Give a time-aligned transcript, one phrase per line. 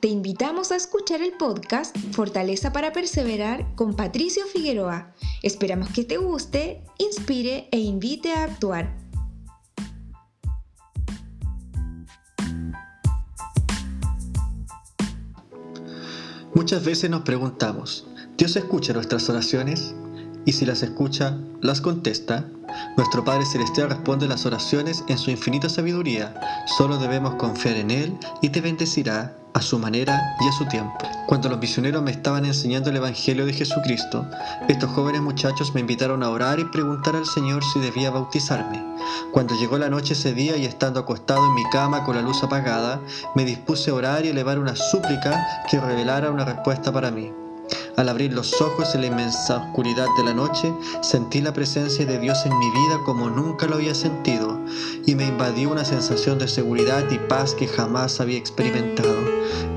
[0.00, 5.14] Te invitamos a escuchar el podcast Fortaleza para Perseverar con Patricio Figueroa.
[5.42, 8.96] Esperamos que te guste, inspire e invite a actuar.
[16.54, 18.06] Muchas veces nos preguntamos,
[18.38, 19.94] ¿Dios escucha nuestras oraciones?
[20.46, 22.48] Y si las escucha, ¿las contesta?
[22.96, 26.34] Nuestro Padre Celestial responde las oraciones en su infinita sabiduría.
[26.78, 30.98] Solo debemos confiar en Él y te bendecirá a su manera y a su tiempo.
[31.26, 34.26] Cuando los misioneros me estaban enseñando el Evangelio de Jesucristo,
[34.68, 38.84] estos jóvenes muchachos me invitaron a orar y preguntar al Señor si debía bautizarme.
[39.32, 42.42] Cuando llegó la noche ese día y estando acostado en mi cama con la luz
[42.42, 43.00] apagada,
[43.34, 47.32] me dispuse a orar y elevar una súplica que revelara una respuesta para mí.
[47.96, 52.18] Al abrir los ojos en la inmensa oscuridad de la noche, sentí la presencia de
[52.18, 54.60] Dios en mi vida como nunca lo había sentido,
[55.06, 59.16] y me invadió una sensación de seguridad y paz que jamás había experimentado.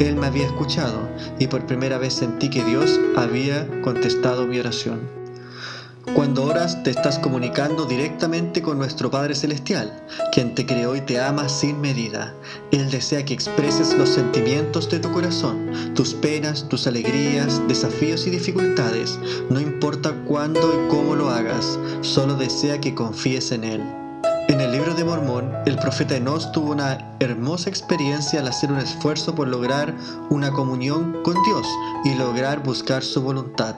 [0.00, 5.17] Él me había escuchado, y por primera vez sentí que Dios había contestado mi oración.
[6.14, 9.92] Cuando oras te estás comunicando directamente con nuestro Padre Celestial,
[10.32, 12.34] quien te creó y te ama sin medida.
[12.72, 18.30] Él desea que expreses los sentimientos de tu corazón, tus penas, tus alegrías, desafíos y
[18.30, 19.18] dificultades.
[19.50, 23.82] No importa cuándo y cómo lo hagas, solo desea que confíes en Él.
[24.48, 28.78] En el libro de Mormón, el profeta Enos tuvo una hermosa experiencia al hacer un
[28.78, 29.94] esfuerzo por lograr
[30.30, 31.66] una comunión con Dios
[32.04, 33.76] y lograr buscar su voluntad.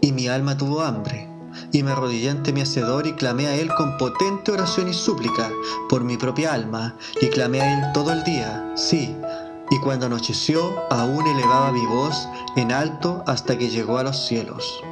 [0.00, 1.28] Y mi alma tuvo hambre,
[1.72, 5.50] y me arrodillé ante mi hacedor y clamé a él con potente oración y súplica
[5.88, 9.16] por mi propia alma, y clamé a él todo el día, sí,
[9.70, 14.82] y cuando anocheció aún elevaba mi voz en alto hasta que llegó a los cielos.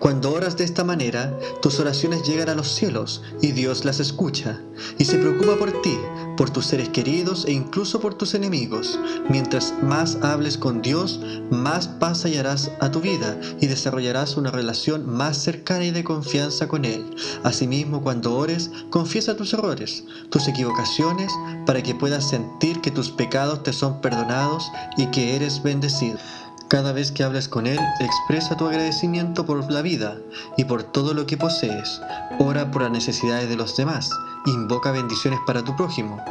[0.00, 4.60] Cuando oras de esta manera, tus oraciones llegan a los cielos y Dios las escucha
[4.96, 5.98] y se preocupa por ti,
[6.36, 8.98] por tus seres queridos e incluso por tus enemigos.
[9.28, 15.04] Mientras más hables con Dios, más paz hallarás a tu vida y desarrollarás una relación
[15.04, 17.04] más cercana y de confianza con Él.
[17.42, 21.32] Asimismo, cuando ores, confiesa tus errores, tus equivocaciones,
[21.66, 26.18] para que puedas sentir que tus pecados te son perdonados y que eres bendecido.
[26.68, 30.18] Cada vez que hables con Él, expresa tu agradecimiento por la vida
[30.58, 32.02] y por todo lo que posees.
[32.38, 34.10] Ora por las necesidades de los demás.
[34.44, 36.22] Invoca bendiciones para tu prójimo.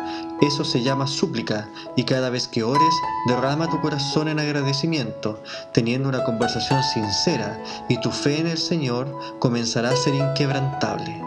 [0.42, 2.94] Eso se llama súplica y cada vez que ores,
[3.28, 5.42] derrama tu corazón en agradecimiento,
[5.74, 7.60] teniendo una conversación sincera
[7.90, 11.20] y tu fe en el Señor comenzará a ser inquebrantable.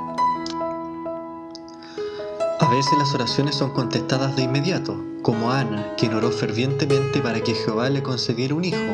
[2.61, 7.55] A veces las oraciones son contestadas de inmediato, como Ana, quien oró fervientemente para que
[7.55, 8.93] Jehová le concediera un hijo,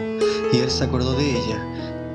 [0.52, 1.66] y él se acordó de ella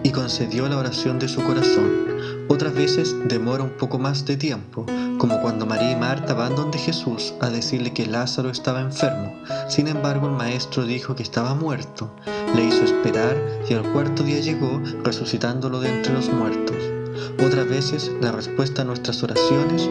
[0.01, 2.45] y concedió la oración de su corazón.
[2.47, 4.85] Otras veces demora un poco más de tiempo,
[5.17, 9.33] como cuando María y Marta van donde Jesús a decirle que Lázaro estaba enfermo.
[9.68, 12.16] Sin embargo, el maestro dijo que estaba muerto.
[12.56, 13.38] Le hizo esperar
[13.69, 17.00] y al cuarto día llegó resucitándolo de entre los muertos.
[17.44, 19.90] Otras veces la respuesta a nuestras oraciones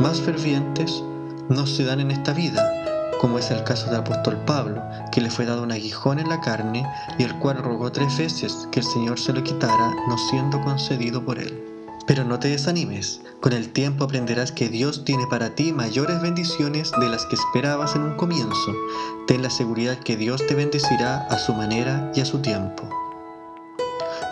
[0.00, 1.02] más fervientes
[1.48, 2.62] no se dan en esta vida,
[3.20, 4.82] como es el caso del apóstol Pablo,
[5.12, 6.86] que le fue dado un aguijón en la carne
[7.18, 11.24] y el cual rogó tres veces que el Señor se lo quitara, no siendo concedido
[11.24, 11.64] por él.
[12.06, 16.92] Pero no te desanimes, con el tiempo aprenderás que Dios tiene para ti mayores bendiciones
[17.00, 18.74] de las que esperabas en un comienzo.
[19.26, 23.03] Ten la seguridad que Dios te bendecirá a su manera y a su tiempo.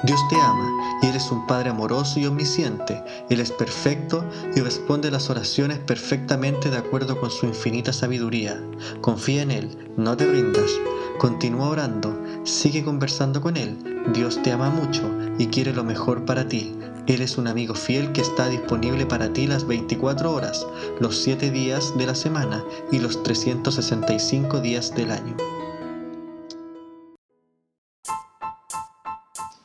[0.04, 3.00] Dios te ama y Él es un Padre amoroso y omnisciente.
[3.30, 4.24] Él es perfecto
[4.56, 8.60] y responde las oraciones perfectamente de acuerdo con su infinita sabiduría.
[9.00, 10.72] Confía en Él, no te rindas.
[11.18, 14.02] Continúa orando, sigue conversando con Él.
[14.12, 15.08] Dios te ama mucho
[15.38, 16.76] y quiere lo mejor para ti.
[17.06, 20.66] Él es un amigo fiel que está disponible para ti las 24 horas,
[20.98, 25.36] los 7 días de la semana y los 365 días del año.